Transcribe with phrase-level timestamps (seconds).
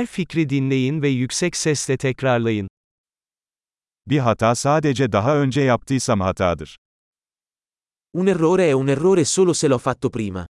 [0.00, 2.68] Her fikri dinleyin ve yüksek sesle tekrarlayın.
[4.06, 6.76] Bir hata sadece daha önce yaptıysam hatadır.
[8.12, 10.46] Un errore è un errore solo se l'ho fatto prima.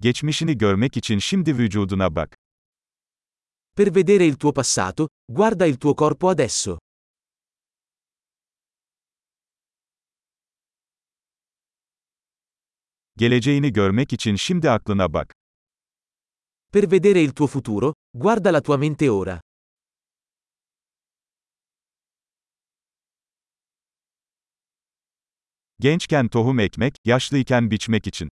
[0.00, 2.36] Geçmişini görmek için şimdi vücuduna bak.
[3.76, 6.78] Per vedere il tuo passato, guarda il tuo corpo adesso.
[13.18, 15.34] Geleceğini görmek için şimdi aklına bak.
[16.72, 19.40] Per vedere il tuo futuro, guarda la tua mente ora.
[25.80, 28.28] Gençken tohum ekmek, yaşlıyken biçmek için.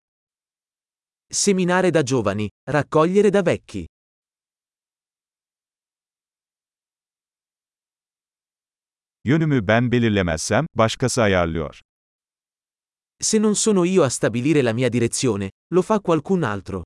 [1.31, 3.87] Seminare da giovani, raccogliere da vecchi.
[9.25, 11.81] Yönümü ben belirlemezsem, başkası ayarlıyor.
[13.23, 16.83] Se non sono io a stabilire la mia direzione, lo fa qualcun altro.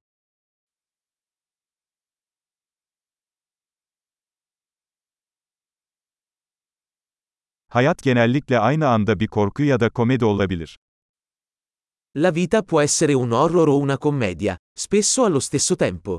[7.69, 10.77] Hayat genellikle aynı anda bir korku ya da komedi olabilir.
[12.17, 16.19] La vita può essere un horror o una commedia, spesso allo stesso tempo.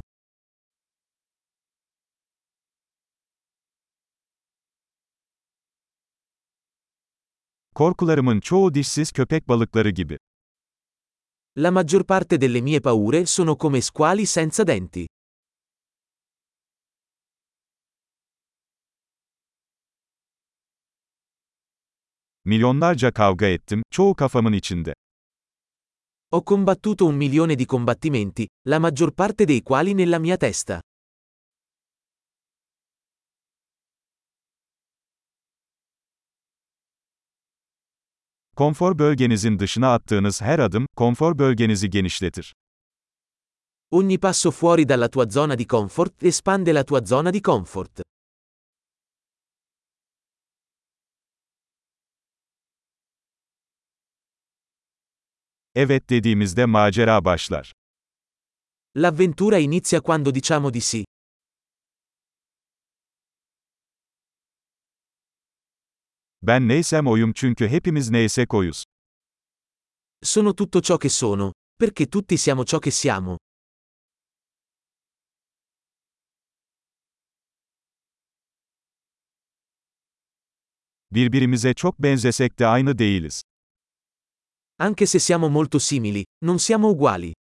[7.75, 10.17] Korkularımın çoğu dişsiz köpek balıkları gibi.
[11.57, 15.07] La maggior parte delle mie paure sono come squali senza denti.
[22.45, 24.93] Milyonlarca kavga ettim, çoğu kafamın içinde.
[26.31, 30.81] Ho combattuto un milione di combattimenti, la maggior parte dei quali nella mia testa.
[38.55, 42.55] Konfor bölgenizin dışına attığınız her adım, konfor bölgenizi genişletir.
[43.91, 48.01] Ogni passo fuori dalla tua zona di comfort espande la tua zona di comfort.
[55.75, 57.73] Evet dediğimizde macera başlar.
[58.97, 61.14] L'avventura inizia quando diciamo di sì.
[66.47, 68.83] Ben neysem oyum çünkü hepimiz neysek oyuz.
[70.23, 73.37] Sono tutto ciò che sono, perché tutti siamo ciò che siamo.
[81.11, 83.41] Birbirimize çok benzesek de aynı değiliz.
[84.79, 87.33] Anche se siamo molto simili, non siamo uguali.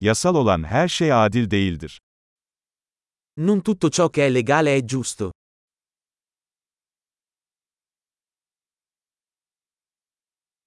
[0.00, 2.00] Yasal olan her şey adil değildir.
[3.36, 5.32] Non tutto ciò che è legale è giusto.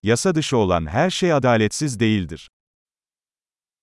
[0.03, 2.47] Yasa dışı olan her şey adaletsiz değildir.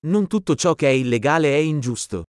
[0.03, 2.25] Non tutto ciò che è illegale è ingiusto.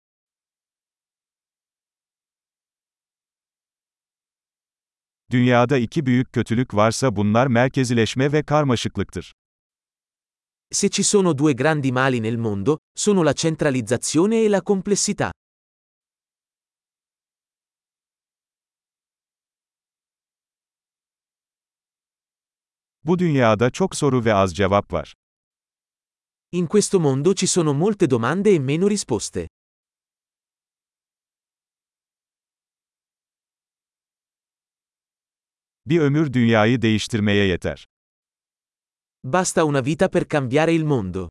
[5.31, 9.33] Dünyada iki büyük kötülük varsa bunlar merkezileşme ve karmaşıklıktır.
[10.71, 15.31] Se ci sono due grandi mali nel mondo, sono la centralizzazione e la complessità.
[23.03, 25.13] Bu dünyada çok soru ve az cevap var.
[26.51, 29.47] In questo mondo ci sono molte domande e meno risposte.
[35.85, 37.87] Bir ömür dünyayı değiştirmeye yeter.
[39.23, 41.29] Basta una vita per cambiare il mondo.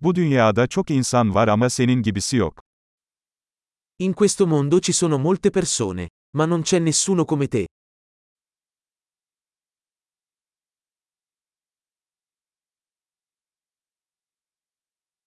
[0.00, 2.62] Bu dünyada çok insan var ama senin gibisi yok.
[3.98, 7.66] In questo mondo ci sono molte persone, ma non c'è nessuno come te.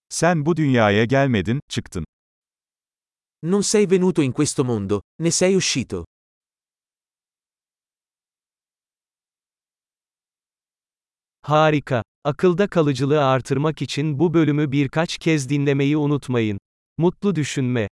[0.09, 2.05] Sen bu dünyaya gelmedin, çıktın.
[3.43, 6.05] Non sei venuto in questo mondo, ne sei uscito.
[11.41, 12.03] Harika.
[12.23, 16.59] Akılda kalıcılığı artırmak için bu bölümü birkaç kez dinlemeyi unutmayın.
[16.97, 17.87] Mutlu düşünme.